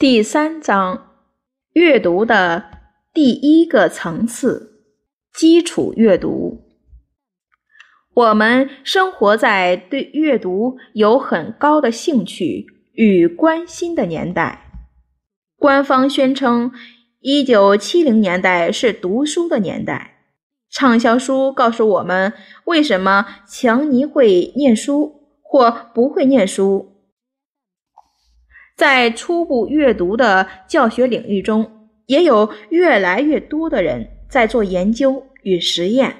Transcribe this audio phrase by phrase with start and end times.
[0.00, 1.10] 第三章，
[1.74, 2.64] 阅读的
[3.12, 4.80] 第一个层次——
[5.36, 6.62] 基础阅读。
[8.14, 14.72] 我们生活在对阅读有很高的兴趣与关心的年代。
[15.58, 16.72] 官方宣称，
[17.20, 20.22] 一九七零年代是读书的年代。
[20.70, 22.32] 畅销书告诉我们
[22.64, 26.89] 为什么强尼会念书或不会念书。
[28.80, 31.70] 在初步阅读的教学领域中，
[32.06, 36.16] 也有越来越多的人在做研究与实验。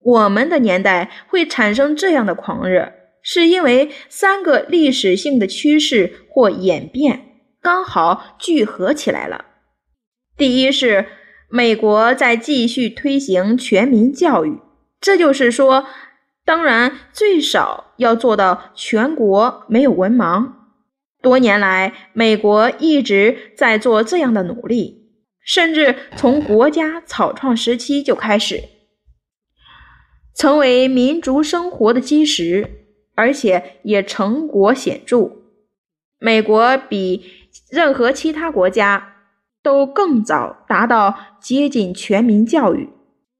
[0.00, 7.20] 我们的年代会产生这样的狂热，是因为三个历史性的趋势或演变
[7.60, 9.44] 刚好聚合起来了。
[10.38, 11.04] 第一是
[11.50, 14.58] 美国在继续推行全民教育，
[14.98, 15.84] 这就是说，
[16.46, 20.56] 当然最少要做到全国没有文盲。
[21.20, 25.10] 多年来，美国一直在做这样的努力，
[25.44, 28.62] 甚至从国家草创时期就开始，
[30.34, 35.32] 成为民族生活的基石，而且也成果显著。
[36.20, 37.24] 美国比
[37.70, 39.16] 任何其他国家
[39.62, 42.88] 都更早达到接近全民教育，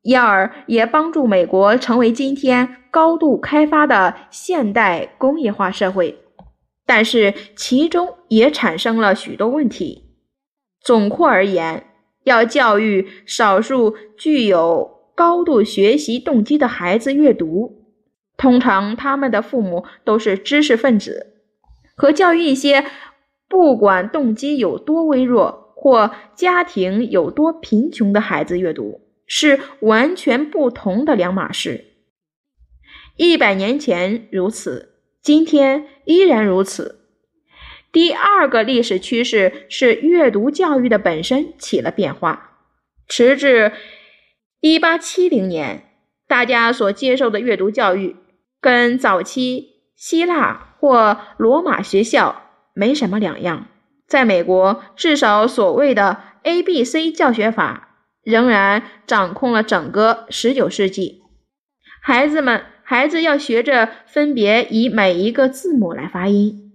[0.03, 6.19] 因而也帮助美国成为今天高度开发的现代工业化社会。
[6.89, 10.05] 但是其中也产生了许多问题。
[10.81, 11.84] 总括而言，
[12.25, 17.84] 要教育少数具有高度学习动机的孩子阅读，
[18.39, 21.27] 通常他们的父母都是知识分子；
[21.94, 22.86] 和教育一些
[23.50, 31.84] 不管动机有多微弱或家庭有多贫穷的孩子阅读，是完全不同的两码事。
[33.19, 34.88] 一百年前如此。
[35.22, 37.00] 今天依然如此。
[37.91, 42.56] 第二个历史趋势是阅读教育的本身起了变化。
[43.08, 43.72] 迟至
[44.60, 45.91] 一八七零年，
[46.26, 48.16] 大家所接受的阅读教育
[48.60, 52.43] 跟早期希腊或罗马学校
[52.75, 53.66] 没什么两样。
[54.06, 61.22] 在美国，至少所谓的 A B C 教学法仍然掌控了整个十九世纪。
[62.03, 62.62] 孩子们。
[62.91, 66.72] 孩子要学着分别以每一个字母来发音，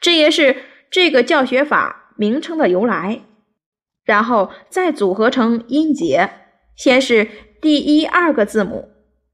[0.00, 0.56] 这也是
[0.90, 3.20] 这个教学法名称的由来。
[4.04, 6.30] 然后再组合成音节，
[6.74, 7.28] 先是
[7.62, 8.88] 第一二个字母，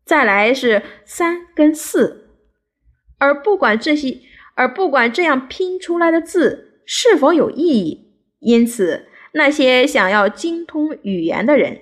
[0.04, 2.28] 再来是三跟四。
[3.16, 4.18] 而不管这些，
[4.54, 11.80] 而不管这样拼出来的字是否有意义，因此那些想要精通语言的人，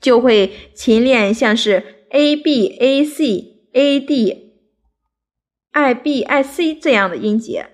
[0.00, 1.94] 就会勤练像是。
[2.10, 4.54] A b a c a d
[5.72, 7.66] i b i c 这样的音节。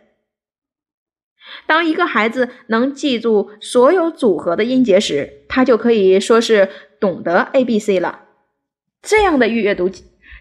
[1.67, 6.69] 当一个孩子能记住所有组合的音节时，他就可以说是
[6.99, 8.23] 懂得 a b c 了。
[9.03, 9.91] 这样的阅读，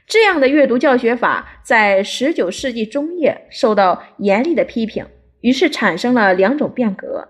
[0.07, 5.05] 这样的阅读教学法在十九世纪中叶受到严厉的批评，
[5.41, 7.27] 于是产生了两种变革：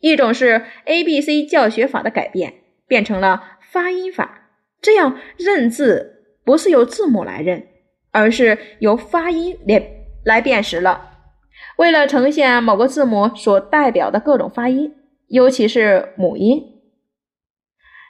[0.00, 2.54] 一种是 a b c 教学法的改变，
[2.86, 4.41] 变成了发音法。
[4.82, 7.68] 这样认字不是由字母来认，
[8.10, 9.82] 而是由发音来
[10.24, 11.10] 来辨识了。
[11.76, 14.92] 为了呈现某个字母所代表的各种发音，
[15.28, 16.60] 尤其是母音，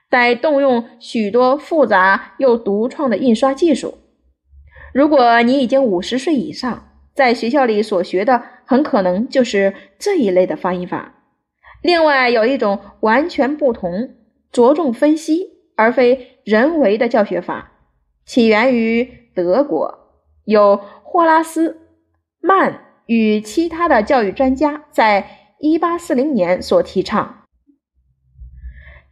[0.08, 3.98] 得动用许多复杂又独创的印刷技术。
[4.94, 11.16] 如果你已经五十岁以上，在学校里所学的很可能就是这一类的发音法。
[11.82, 14.14] 另外，有一种完全不同，
[14.50, 15.52] 着重分析。
[15.74, 17.72] 而非人为的教学法，
[18.24, 19.98] 起源于德国，
[20.44, 21.70] 有霍拉斯·
[22.40, 27.44] 曼与其他的教育专家在1840年所提倡。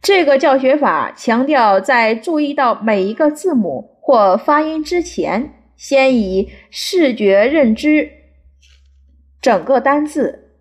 [0.01, 8.11] 这个教学法强调，在注意到每一个字母或发音之前，先以视觉认知
[9.41, 10.57] 整个单字。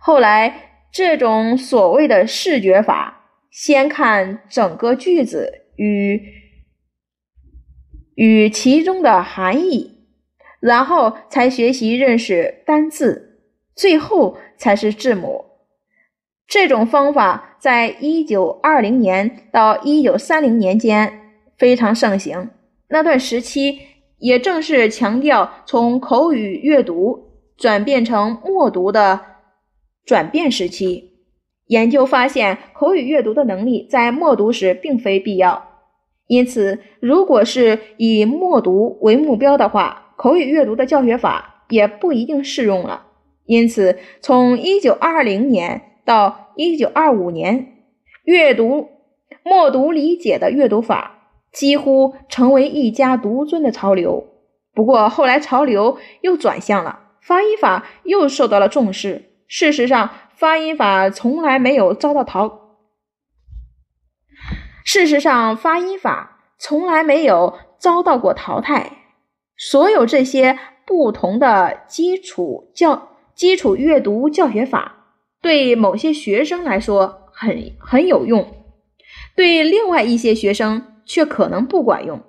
[0.00, 3.14] 后来，这种所谓的视觉法。
[3.50, 6.20] 先看整个句子与
[8.16, 10.08] 与其中的含义，
[10.60, 13.40] 然后才学习认识单字，
[13.76, 15.44] 最后才是字母。
[16.48, 22.50] 这种方法在一九二零年到一九三零年间非常盛行。
[22.88, 23.78] 那段时期
[24.18, 29.20] 也正是强调从口语阅读转变成默读的
[30.04, 31.07] 转变时期。
[31.68, 35.68] 研究发现，口语阅读的能力在默读时并非必要，
[36.26, 43.06] 因此，如果是以默读为目标的话，口语阅读的教学法也不一定适用了。
[43.44, 47.66] 因此，从1920年到1925年，
[48.24, 48.88] 阅读
[49.42, 54.26] 默读理解的阅读法几乎成为一家独尊的潮流。
[54.74, 59.24] 不过，后来潮流又转向了，发音法又受到了重视。
[59.46, 62.76] 事实上，发音法从来没有遭到淘。
[64.84, 68.98] 事实上，发音法从来没有遭到过淘汰。
[69.56, 70.56] 所有这些
[70.86, 73.16] 不同的基础教。
[73.34, 78.64] 基础阅读教学法对某些学生来说很很有用，
[79.34, 82.20] 对另外一些学生却可能不管用。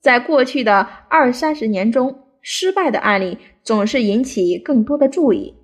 [0.00, 5.57] 在过去的二三十年中，失败的案例总是引起更多的注意。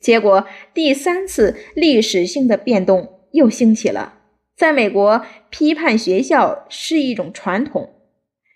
[0.00, 4.14] 结果，第三次历史性的变动又兴起了。
[4.56, 7.90] 在美国，批判学校是一种传统。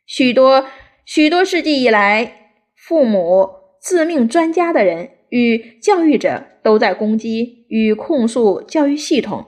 [0.06, 0.67] 许多
[1.05, 3.49] 许多世纪以来，父母
[3.81, 5.11] 自命专家的人。
[5.31, 9.44] 与教育者都在攻击与控诉教育系统，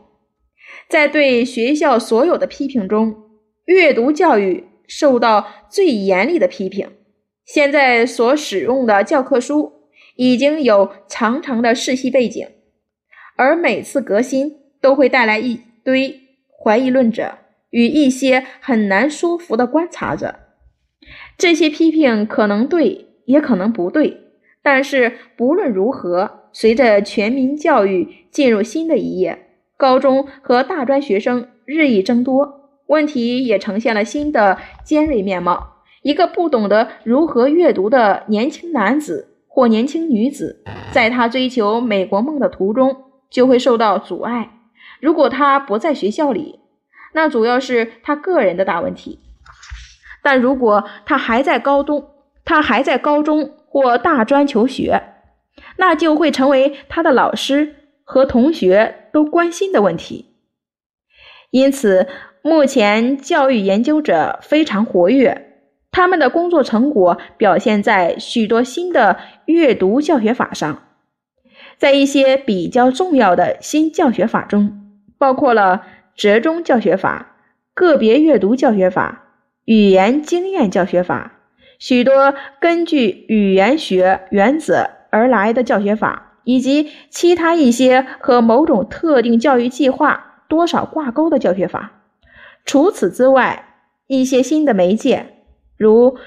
[0.88, 3.14] 在对学校所有的批评中，
[3.66, 6.90] 阅读教育受到最严厉的批评。
[7.44, 9.75] 现在所使用的教科书
[10.16, 12.46] 已经有长长的世袭背景，
[13.36, 16.20] 而每次革新都会带来一堆
[16.58, 17.38] 怀疑论者
[17.70, 20.34] 与一些很难说服的观察者。
[21.38, 24.22] 这些批评可能对，也可能不对。
[24.62, 29.46] 但是不论如何，随着全民教育进入新的一页，
[29.76, 35.84] 高中和大专学生日益增多，问题也呈现了新的尖锐面貌。
[36.02, 40.62] 一个不懂得如何阅读的年轻男子或年轻女子，
[40.92, 44.50] 在他追求美国梦的途中就会受到阻碍。
[45.00, 46.60] 如果他不在学校里，
[47.14, 49.20] 那主要是他个人的大问题；
[50.22, 52.10] 但如果他还在高中，
[52.44, 53.54] 他还在高中。
[53.68, 55.02] 或大专求学，
[55.76, 57.74] 那就会成为他的老师
[58.04, 60.36] 和同学都关心的问题。
[61.50, 62.08] 因此，
[62.40, 65.45] 目前教育研究者非常活跃，
[65.90, 70.82] 他们的工作成果表现在许多新的阅读教学法上。
[71.78, 74.80] 在一些比较重要的新教学法中，
[75.18, 75.82] 包括了
[76.14, 77.36] 折中教学法、
[77.74, 79.24] 个别阅读教学法、
[79.64, 81.32] 语言经验教学法。
[81.78, 91.92] 许多根据语言学原则而来的教学法，以及其他一些和某种特定教育计划多少挂钩的教学法。
[92.64, 93.74] 除此之外，
[94.06, 95.35] 一些新的媒介，
[95.76, 96.18] 如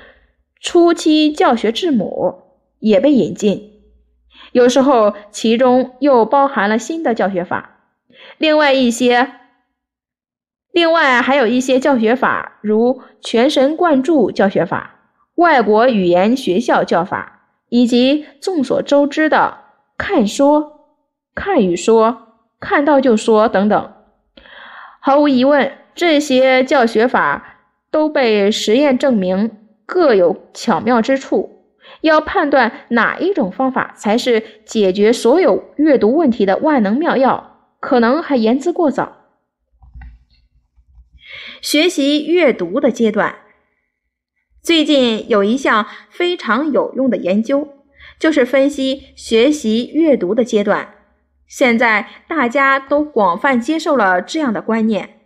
[0.62, 2.44] 初期教学字母，
[2.80, 3.74] 也被引进。
[4.52, 7.78] 有时候，其中又包含了新的教学法。
[8.38, 9.32] 另外一些，
[10.72, 14.96] 另外还有一些教学法，如全神贯注教学法。
[15.36, 19.60] 外国语言学校教法，以及众所周知的
[19.98, 20.90] “看说
[21.34, 22.28] ”“看与说
[22.60, 23.94] ”“看到就说”等等，
[25.00, 27.59] 毫无疑问，这些教学法
[27.92, 29.52] 都被实验证明
[29.86, 31.58] 各有巧妙之处。
[32.02, 39.18] 要判断哪一种方法才是解决所有阅读问题的万能妙药，可能还言之过早。
[41.62, 43.36] 学习阅读的阶段。
[44.62, 47.68] 最近有一项非常有用的研究，
[48.20, 50.96] 就是分析学习阅读的阶段。
[51.48, 55.19] 现在大家都广泛接受了这样的观念：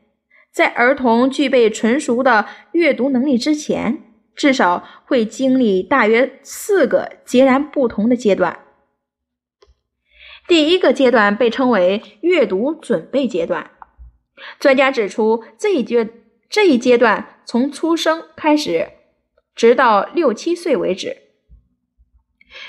[0.53, 4.03] 在儿童具备纯熟的阅读能力之前，
[4.36, 8.60] 至少会经历大约四个截然不同的阶段。
[10.48, 13.72] 第一个阶段被称为阅读准备阶段。
[14.60, 16.07] 专家指出，这一阶
[16.50, 18.89] 这一阶段从出生开始。
[19.55, 21.15] 直到六七岁为止，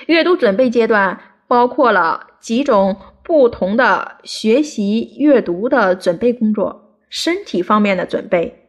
[0.06, 6.83] 阅读准备阶段包括了几种不同的学习阅读的准备工作。
[7.14, 8.66] 身体方面的准备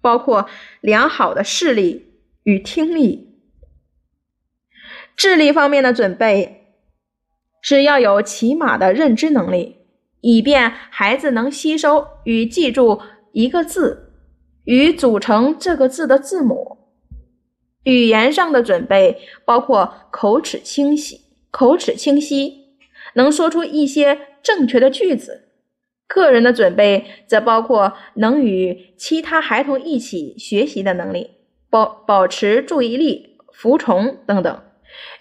[0.00, 0.48] 包括
[0.80, 3.28] 良好的视力与听力；
[5.16, 6.74] 智力方面的准备
[7.62, 9.76] 是要有起码的认知能力，
[10.20, 13.00] 以便孩子能吸收与记住
[13.30, 14.12] 一个字
[14.64, 16.78] 与组成这个字的字母。
[17.84, 21.20] 语言上的准备包括口齿清晰，
[21.52, 22.78] 口齿清晰，
[23.14, 25.45] 能说出一些正确的句子。
[26.06, 31.30] 个人的准备则包括能与其他孩童一起学习的能力，
[31.68, 34.62] 保保持注意力、服从等等。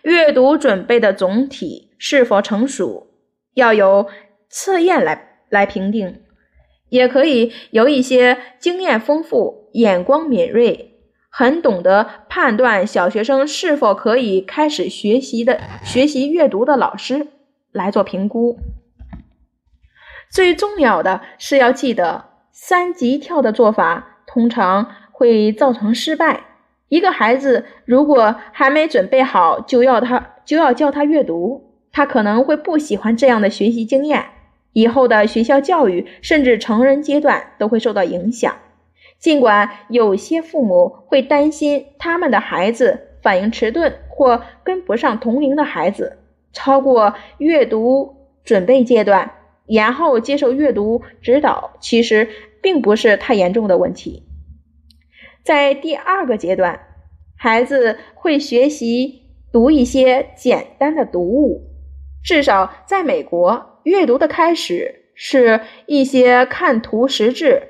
[0.03, 3.07] 阅读准备的总体是否成熟，
[3.55, 4.07] 要由
[4.47, 6.21] 测验来来评定，
[6.89, 10.91] 也可以由一些经验丰富、眼光敏锐。
[11.29, 17.27] 很懂得判断小学生是否可以开始学习的学习阅读的老师
[17.73, 18.57] 来做评估。
[20.35, 26.41] 最重要的是要记得，三级跳的做法通常会造成失败。
[26.89, 34.25] 一个孩子如果还没准备好就要他就要教他阅读，他可能会不喜欢这样的学习经验，
[34.73, 38.53] 以后的学校教育甚至成人阶段都会受到影响。
[39.17, 46.17] 尽管有些父母会担心他们的孩子反应迟钝或跟不上同龄的孩子，
[46.51, 49.31] 超过阅读准备阶段，
[49.67, 52.29] 然后接受阅读指导，其实
[52.61, 54.23] 并不是太严重的问题。
[55.43, 56.79] 在第二个阶段，
[57.37, 61.61] 孩子会学习读一些简单的读物，
[62.23, 67.61] 至少在美国，阅读的开始是一些看图识字。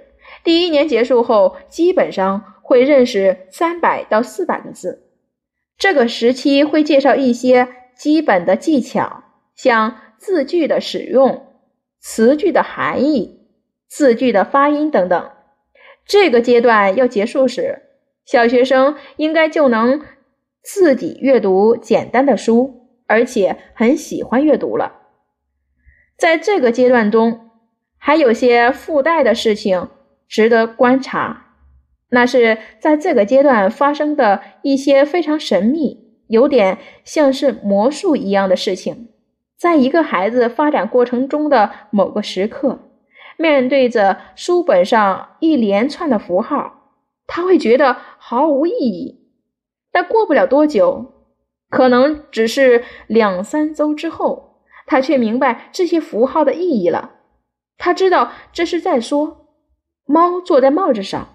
[0.43, 5.09] 第一年结束后，基本上会认识三百到四百个字。
[5.77, 9.23] 这个时期会介绍一些基本的技巧，
[9.55, 11.44] 像字句的使用、
[12.07, 13.39] 词句的含义、
[13.87, 15.31] 字句的发音等等。
[16.05, 17.81] 这个阶段要结束时，
[18.27, 20.03] 小学生应该就能
[20.61, 25.01] 自己阅读简单的书，而且很喜欢阅读了。
[26.15, 27.49] 在这个阶段中，
[27.97, 29.89] 还有些附带的事情。
[30.27, 31.53] 值得观察，
[32.09, 39.09] 那是在这个阶段发生的一些非常神秘、有点像是魔术一样的事情。
[39.57, 42.79] 在一个孩子发展过程中的某个时刻，
[43.37, 46.91] 面对着书本上一连串的符号，
[47.27, 49.21] 他会觉得毫无意义。
[49.91, 51.13] 但过不了多久，
[51.69, 57.11] 可能只是两三周之后，他却明白这些符号的意义了。
[57.77, 59.41] 他知道这是在说。
[60.07, 61.29] 猫坐在帽子上。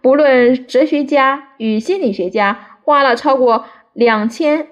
[0.00, 4.68] 不论哲学家与心理学家花了超过两千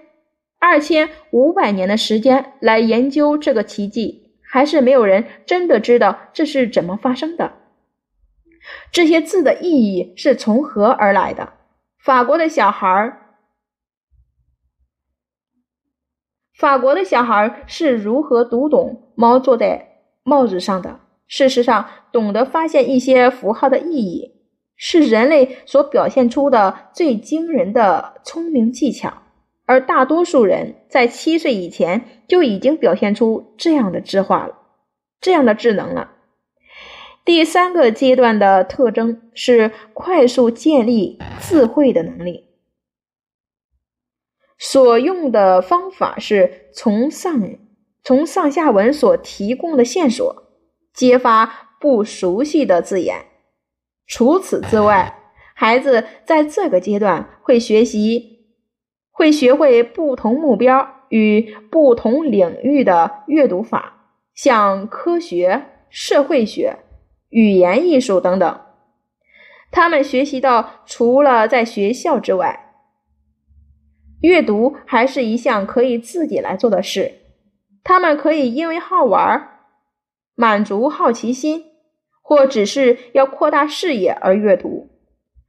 [0.69, 7.53] 二千五百年的时间来研究这个奇迹，还是没有人真的知道这是怎么发生的。
[8.91, 11.53] 这些字的意义是从何而来的？
[12.03, 13.37] 法国的小孩儿，
[16.59, 20.99] 法国的小孩是如何读懂猫坐在帽子上的？
[21.29, 24.33] 事实上，懂得发现一些符号的意义，
[24.75, 29.23] 是人类所表现出的最惊人的聪明技巧。
[29.67, 34.57] 而大多数人在七岁以前就已经表现出这样的智化了，
[35.21, 36.13] 这样的智能了。
[37.25, 42.47] 第三个阶段的特征是快速建立智慧的能力。
[44.59, 47.43] 所用的方法是从上
[48.03, 50.45] 从上下文所提供的线索。
[50.95, 53.27] 揭发不熟悉的字眼。
[54.07, 55.19] 除此之外，
[55.55, 58.36] 孩子在这个阶段会学习，
[59.17, 66.77] 会学会不同目标与不同领域的阅读法，像科学、社会学、
[67.31, 68.61] 语言艺术等等。
[69.71, 72.75] 他们学习到，除了在学校之外，
[74.21, 77.15] 阅读还是一项可以自己来做的事。
[77.83, 79.49] 他们可以因为好玩。
[80.35, 81.65] 满足好奇心，
[82.21, 84.91] 或只是要扩大视野而阅读。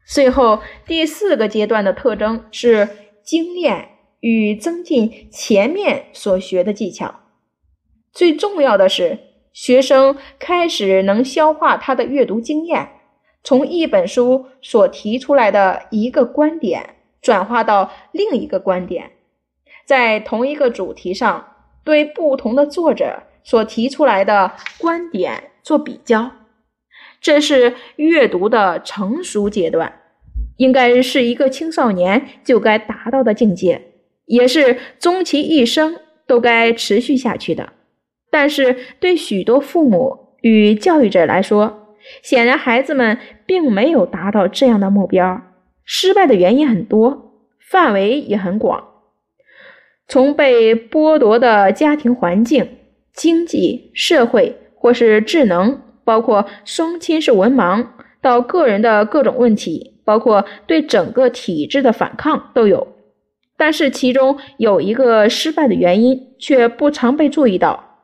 [0.07, 2.87] 最后第四个阶段的特征是
[3.27, 3.89] 精炼
[4.21, 7.19] 与增进前面所学的技巧。
[8.13, 9.19] 最重要的是，
[9.51, 12.89] 学生开始能消化他的阅读经验，
[13.43, 19.11] 从一本书所提出来的一个观点转化到另一个观点，
[19.85, 23.23] 在同一个主题上对不同的作者。
[23.43, 26.31] 所提出来的观点做比较，
[27.21, 30.01] 这是阅读的成熟阶段，
[30.57, 33.81] 应该是一个青少年就该达到的境界，
[34.25, 35.95] 也是终其一生
[36.27, 37.73] 都该持续下去的。
[38.29, 45.41] 但是对许多父母与教育者来说，显然孩子们并没有达到这样的目标。
[45.85, 47.31] 失败的原因很多，
[47.71, 48.83] 范围也很广，
[50.07, 52.67] 从被剥夺的家庭环境。
[53.13, 57.87] 经济社会或是智能，包括双亲是文盲，
[58.21, 62.87] 到个人的各种问题，包括对整个体制的反抗都有。
[63.57, 67.99] 但是其中有一个失败的原因却不常被注意到：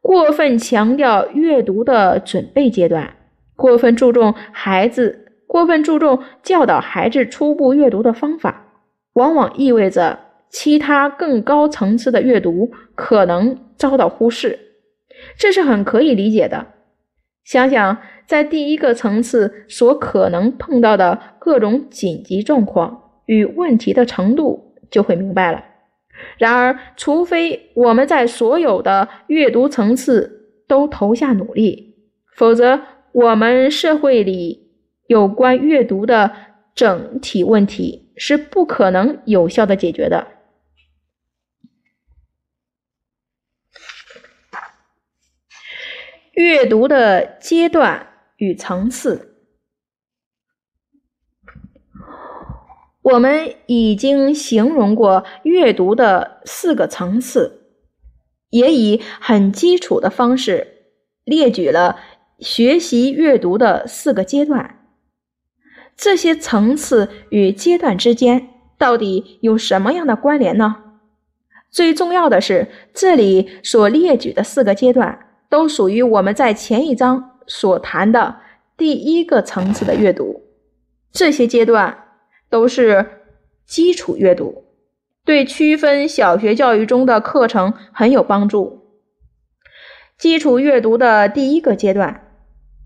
[0.00, 3.14] 过分强调阅读的准备阶段，
[3.54, 8.66] 过分注重孩子，过分注重教导孩子初步阅读的方法，
[9.14, 10.18] 往往意味着
[10.50, 13.58] 其他更高层次的阅读可能。
[13.82, 14.60] 遭到忽视，
[15.36, 16.68] 这是很可以理解的。
[17.42, 17.98] 想想
[18.32, 25.62] 在第一个层次所可能碰到的各种紧急状况与问题的程度，就会明白了。
[26.38, 31.94] 然而，除非我们在所有的阅读层次都投下努力，
[32.34, 32.80] 否则
[33.12, 34.70] 我们社会里
[35.08, 36.32] 有关阅读的
[36.74, 40.26] 整体问题是不可能有效的解决的。
[46.32, 48.06] 阅读的阶段
[48.42, 49.36] 与层次，
[53.00, 57.68] 我们已经形容过阅读的四个层次，
[58.50, 60.66] 也以很基础的方式
[61.22, 62.00] 列举了
[62.40, 64.80] 学习阅读的四个阶段。
[65.96, 70.82] 这些层次与阶段之间到底有什么样的关联呢？
[71.70, 75.28] 最重要的是，这里所列举的四个阶段。
[75.48, 78.36] 都属于我们在前一章所谈的
[78.78, 80.40] 第一个层次的阅读，
[81.12, 82.04] 这些阶段
[82.48, 83.06] 都是
[83.66, 84.64] 基础阅读，
[85.22, 88.80] 对区分小学教育中的课程很有帮助。
[90.16, 92.26] 基础阅读的第一个阶段，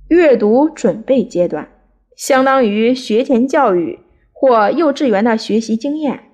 [0.08, 1.68] 阅读准备阶段，
[2.16, 4.00] 相当于学前教育
[4.32, 6.32] 或幼稚园的学习经验。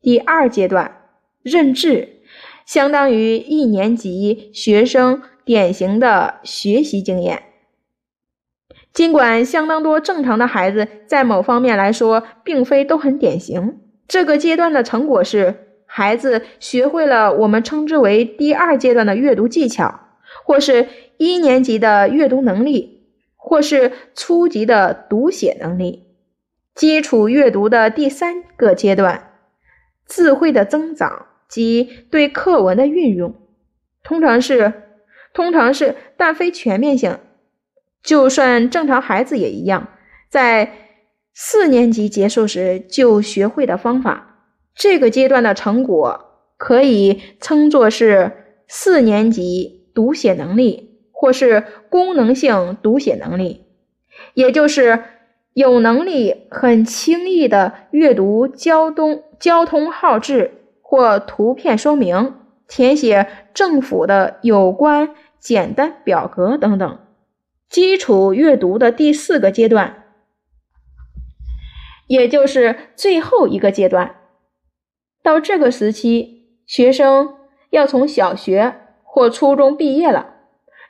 [0.00, 1.02] 第二阶段，
[1.42, 2.20] 认知，
[2.64, 5.20] 相当于一年级学生。
[5.46, 7.42] 典型的学习经验，
[8.94, 20.00] 尽管相当多正常的孩子在某方面来说并非都很典型，这个阶段的成果是孩子学会了我们称之为第二阶段的阅读技巧，
[20.44, 20.86] 或是
[21.16, 26.04] 一年级的阅读能力，或是初级的读写能力。
[26.76, 29.32] 基础阅读的第三个阶段，
[30.06, 33.34] 智慧的增长及对课文的运用，
[34.04, 34.72] 通常是。
[35.32, 37.18] 通常是，但非全面性。
[38.04, 39.88] 就算正常孩子也一样，
[40.28, 40.72] 在
[41.32, 44.44] 四年级结束时就学会的方法，
[44.74, 46.20] 这个阶段的成果
[46.58, 48.32] 可以称作是
[48.68, 53.64] 四年级读写能力，或是功能性读写能力，
[54.34, 55.02] 也就是
[55.54, 60.52] 有能力很轻易的阅读交通交通号志
[60.82, 62.34] 或图片说明，
[62.68, 65.14] 填写政府的有关。
[65.40, 67.00] 简单表格等等，
[67.74, 70.04] 基础阅读的第四个阶段，
[72.06, 74.14] 也就是最后一个阶段。
[75.24, 77.34] 到这个时期，学生
[77.70, 80.34] 要从小学或初中毕业了。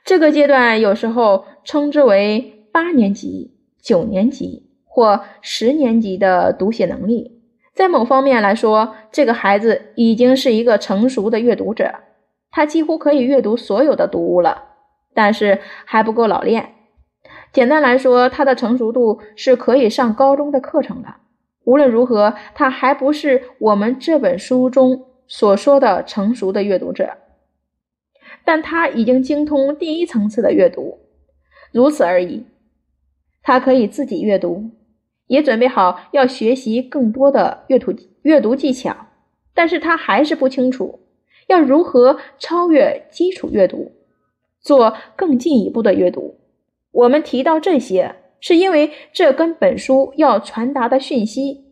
[0.03, 7.41] 这个阶段有时候称之为八年级、九年级或十年级的读写能力。
[7.73, 11.95] 在某方面来说，这个孩子已经是一个成熟的阅读者。
[12.51, 14.65] 他几乎可以阅读所有的读物了，
[15.15, 16.73] 但是还不够老练。
[17.55, 21.07] 简单来说，他的成熟度是可以上高中的课程的。
[21.63, 27.15] 无论如何，他还不是我们这本书中所说的成熟的阅读者，
[28.43, 30.99] 但他已经精通第一层次的阅读，
[31.71, 32.45] 如此而已。
[33.41, 34.71] 他可以自己阅读，
[35.27, 38.93] 也准备好要学习更多的阅读阅读技巧，
[39.53, 40.99] 但是他还是不清楚。
[41.47, 43.93] 要如何超越基础阅读，
[44.59, 46.35] 做更进一步的阅读？
[46.95, 51.65] 我们提到这些，是因为这跟本书要传达的讯息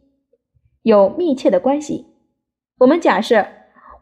[0.81, 2.07] 有密切的关系。
[2.79, 3.47] 我们假设，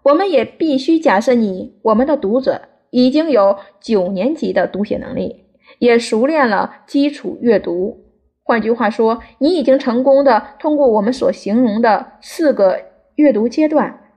[0.02, 5.46] 我们也必须假设你，我们的读者已经有九年级的读写能力，
[5.78, 8.04] 也熟练了基础阅读。
[8.44, 12.82] 换句话说，你已经成功的通过我们所形容的四个
[13.16, 14.10] 阅读阶段。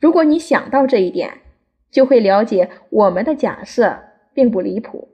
[0.00, 1.40] 如果你想到这一点，
[1.90, 3.98] 就会了解我们的假设
[4.32, 5.08] 并不离谱。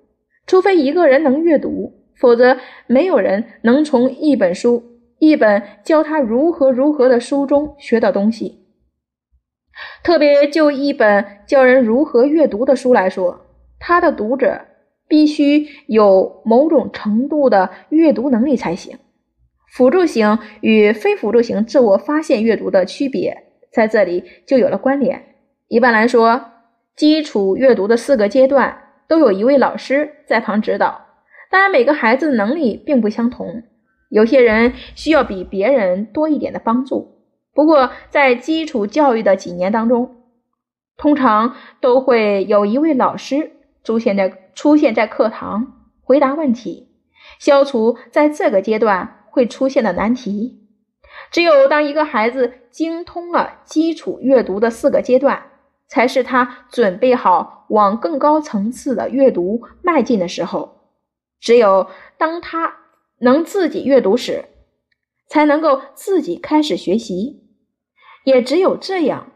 [0.48, 2.56] 除非一个人能阅读，否则
[2.88, 4.82] 没有人能从一本书、
[5.20, 8.64] 一本教他如何如何的书中学到东西。
[10.02, 13.46] 特别就一本教人如何阅读的书来说，
[13.78, 14.62] 他的读者
[15.06, 18.98] 必须有某种程度的阅读能力才行。
[19.70, 23.44] 辅助型与非辅助型自我发现阅读的区别。
[23.70, 25.22] 在这里就有了关联。
[25.68, 26.42] 一般来说，
[26.96, 28.76] 基础阅读的四个阶段
[29.08, 31.06] 都有一位老师在旁指导。
[31.50, 33.62] 当然，每个孩子的能力并不相同，
[34.10, 37.16] 有些人需要比别人多一点的帮助。
[37.54, 40.16] 不过，在基础教育的几年当中，
[40.96, 46.88] 通常都会有一位老师出现在出现在课堂，回答问题，
[47.38, 50.68] 消除在这个阶段会出现的难题。
[51.30, 55.42] 只有当一个孩子精通了基础阅读的四个阶段，
[55.88, 60.76] 才是他准备好往更高层次的阅读迈进的时候。
[61.40, 62.76] 只有当他
[63.20, 64.44] 能自己阅读时，
[65.28, 67.44] 才能够自己开始学习。
[68.24, 69.32] 也只有这样，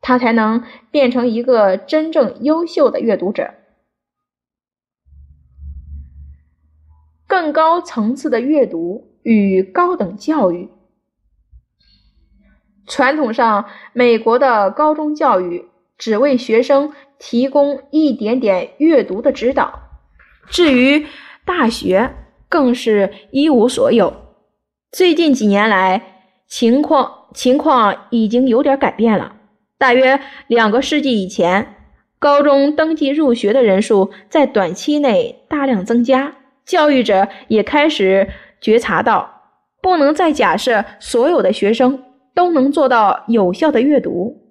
[0.00, 3.54] 他才能变成一个真正优秀的阅读者。
[7.26, 10.70] 更高层次的阅读与高等教育，
[12.86, 13.64] 传统上，
[13.94, 15.66] 美国的高中教育
[16.02, 19.82] 只为学生提供一点点阅读的指导，
[20.48, 21.06] 至于
[21.44, 22.12] 大学，
[22.48, 24.12] 更是一无所有。
[24.90, 26.02] 最近几年来，
[26.48, 29.36] 情况情况已经有点改变了。
[29.78, 31.76] 大约两个世纪以前，
[32.18, 36.34] 高中登记入学的人数在短期内大量增加。
[36.64, 38.28] 教育者也开始
[38.60, 39.42] 觉察到，
[39.80, 42.02] 不能再假设所有的学生
[42.34, 44.41] 都能做到有效的阅读，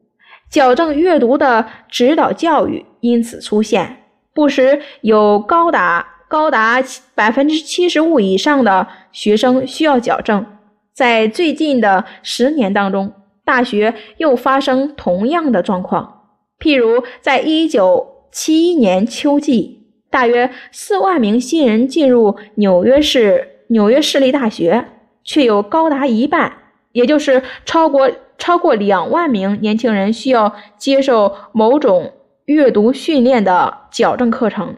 [0.51, 4.03] 矫正阅读的指导教育因此出现。
[4.33, 6.83] 不时有高达高达
[7.15, 10.45] 百分之七十五以上的学生需要矫正。
[10.93, 16.27] 在最近的十年当中，大学又发生同样的状况，
[16.59, 19.79] 譬如在一九七一年秋季。
[20.09, 24.85] 大约四万名新人进入纽约市纽约市立大学，
[25.23, 26.51] 却有高达一半，
[26.91, 28.11] 也就是超过
[28.41, 32.13] 超过两万名年轻人需要接受某种
[32.45, 34.77] 阅读训练的矫正课程。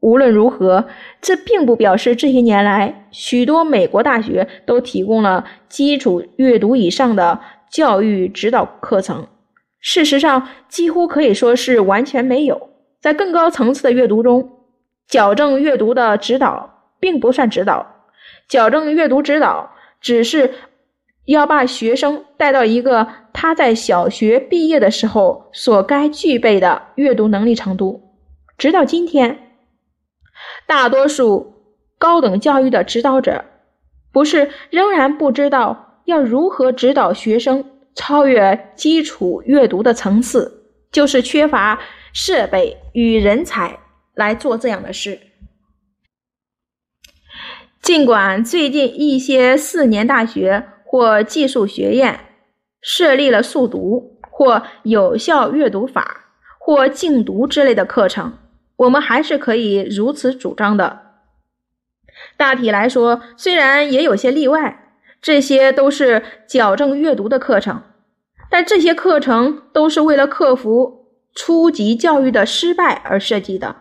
[0.00, 0.86] 无论如何，
[1.20, 7.40] 这并不表示这些年来许多美国大学都提供了基础阅读以上的
[7.70, 9.26] 教育指导课程。
[9.78, 12.70] 事实上，几乎可以说是完全没有。
[12.98, 14.52] 在更高层次的阅读中，
[15.06, 17.86] 矫正阅读的指导并不算指导。
[18.48, 20.54] 矫正阅读指导只是
[21.30, 28.16] 要把学生带到一个他在小学毕业的时候所该具备的阅读能力程度。
[28.56, 29.56] 直到今天，
[30.66, 31.54] 大多数
[31.98, 33.44] 高等教育的指导者
[34.12, 37.64] 不是仍然不知道要如何指导学生
[37.94, 41.80] 超越基础阅读的层次，就是缺乏。
[42.12, 43.78] 设备与人才
[44.14, 45.20] 来做这样的事。
[47.80, 52.18] 尽管最近一些四年大学或技术学院
[52.82, 58.32] 设立了速读或有效阅读法或静读之类的课程，
[58.74, 60.98] 我们还是可以如此主张的。
[62.36, 67.80] 大体来说，虽然也有些例外，这些都是矫正阅读的课程，
[68.50, 70.98] 但这些课程都是为了克服。
[71.32, 73.76] 初级教育的失败而设计的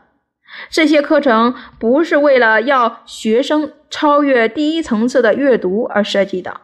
[0.69, 6.61] 这些课程，不是为了要学生超越第一层次的阅读而设计的，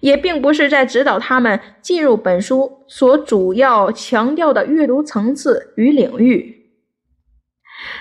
[0.00, 6.70] 也并不是在指导他们进入本书所主要强调的阅读层次与领域。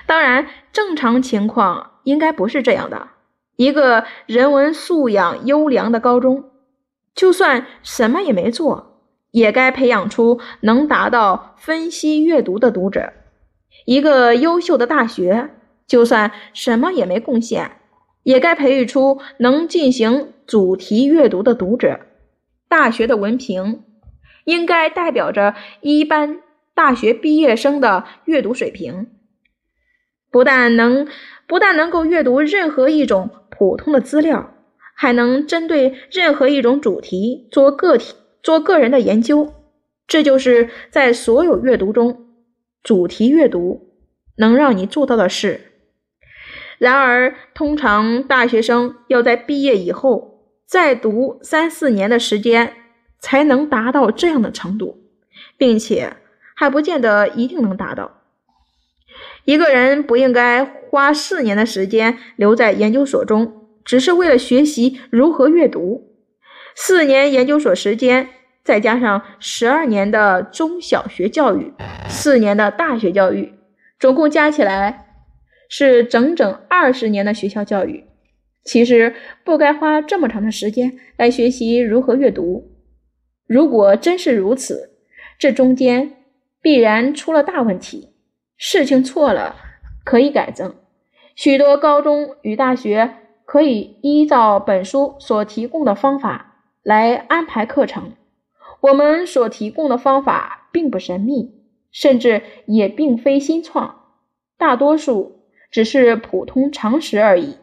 [0.05, 3.07] 当然，正常情况应该不是这样的。
[3.55, 6.45] 一个人文素养优良的高中，
[7.13, 8.89] 就算什么也没做。
[9.31, 13.13] 也该培养出能达到分析阅读的读者。
[13.85, 15.51] 一个优秀的大学，
[15.87, 17.77] 就算什么也没贡献，
[18.23, 22.01] 也该培育出能进行主题阅读的读者。
[22.67, 23.85] 大学的文凭
[24.43, 26.41] 应该代表着一般
[26.75, 29.07] 大学毕业生的阅读水平，
[30.29, 31.07] 不但能
[31.47, 34.53] 不但能够阅读任何一种普通的资料，
[34.93, 38.13] 还能针对任何一种主题做个体。
[38.43, 39.53] 做个人的研究，
[40.05, 42.25] 这就是在所有阅读中，
[42.83, 43.93] 主题阅读
[44.35, 45.61] 能让你做到的事。
[46.77, 50.30] 然而，通常大学生要在毕业以后
[50.71, 52.71] 再读三四年的时间，
[53.19, 55.03] 才能达到这样的程度，
[55.57, 56.13] 并且
[56.55, 58.21] 还不见得一定能达到。
[59.43, 66.09] 一个人不应该花四年的时间留在研究所中，只是为了学习如何阅读。
[66.73, 68.29] 四年研究所时间，
[68.63, 71.73] 再加上十二年的中小学教育，
[72.07, 73.55] 四年的大学教育，
[73.99, 75.07] 总共加起来
[75.67, 78.05] 是整整二十年的学校教育。
[78.63, 82.71] 其实不该花这么长的时间来学习如何阅读。
[83.47, 84.91] 如果真是如此，
[85.37, 86.13] 这中间
[86.61, 88.09] 必然出了大问题。
[88.57, 89.55] 事情错了
[90.03, 90.75] 可以改正，
[91.35, 96.47] 许多高中与大学可以依照本书所提供的方法。
[96.83, 98.13] 来安排课程，
[98.81, 104.05] 我们所提供的方法并不神秘，甚至也并非新创，
[104.57, 107.57] 大多数只是普通常识而已。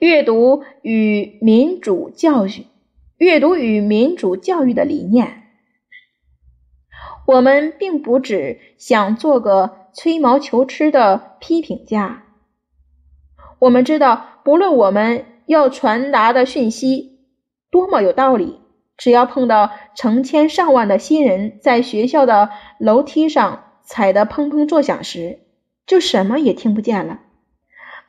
[0.00, 2.66] 阅读与民主教育，
[3.18, 5.42] 阅读与民主教育的理念，
[7.26, 12.22] 我们并不只想做个吹毛求疵的批评家。
[13.58, 17.20] 我们知道，不论我们要传达的讯息。
[17.70, 18.58] 多么有道理！
[18.96, 25.40] 只要碰到成千上万的新人在学校的楼梯上踩得砰砰作响时，
[25.86, 27.20] 就什么也听不见了。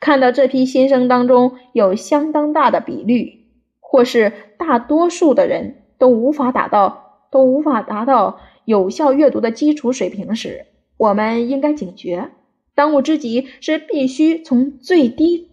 [0.02, 3.46] 看到这批新生当中有相当大的比率，
[3.78, 12.32] 或是大多数的人都无法达到都无法达到有效阅读的基础水平时，我们应该警觉。
[12.74, 15.52] 当务之急是必须从最低、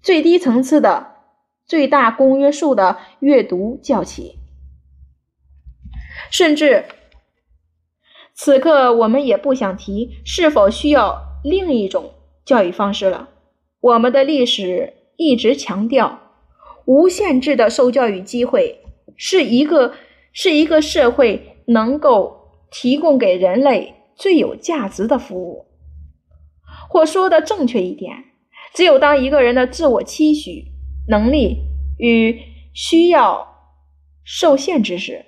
[0.00, 1.16] 最低层次的
[1.66, 4.38] 最大公约数的阅读教起。
[6.30, 6.86] 甚至，
[8.32, 11.28] 此刻我们也不想提是否需要。
[11.44, 12.12] 另一种
[12.46, 13.28] 教育方式了。
[13.80, 16.20] 我们的历史一直强调，
[16.84, 18.80] 无限制的受教育机会
[19.16, 19.94] 是一个
[20.32, 25.66] 是一个社会能够提供给人类最有价值的服务。
[26.88, 28.24] 或说的正确一点，
[28.74, 30.66] 只有当一个人的自我期许、
[31.08, 31.58] 能力
[31.98, 32.38] 与
[32.74, 33.46] 需要
[34.24, 35.24] 受限制时，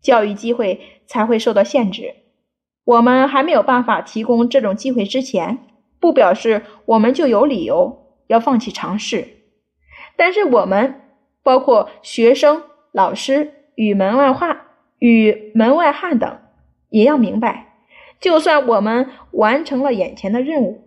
[0.00, 2.14] 教育机会才会受到限制。
[2.84, 5.58] 我们还没有办法提供这种机会之前，
[6.00, 9.28] 不表示我们就有理由要放弃尝试。
[10.16, 11.02] 但是我们，
[11.42, 14.62] 包括学生、老师与门外汉、
[14.98, 16.38] 与门外汉等，
[16.88, 17.74] 也要明白，
[18.20, 20.82] 就算我们完成了眼前的任务，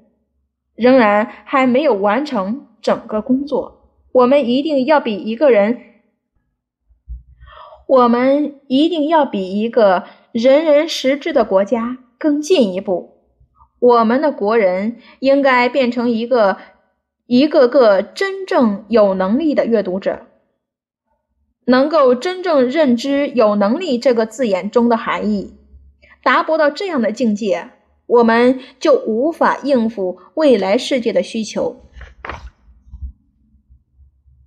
[0.75, 3.89] 仍然还没有完成整个工作。
[4.11, 5.81] 我们一定要比一个人，
[7.87, 10.03] 我们一定要比一个。
[10.33, 13.12] 人人识字的国家更进一步，
[13.83, 16.55] 我们的国人应该变成一个
[17.25, 20.21] 一个个真正有能力的阅读者，
[21.65, 25.57] 能够真正认知“有能力”这个字眼中的含义。
[26.23, 27.71] 达不到这样的境界，
[28.05, 31.75] 我们就无法应付未来世界的需求。